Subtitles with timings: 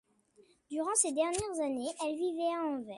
[0.71, 2.87] Durant ses dernières années, elle vivait à Anvers.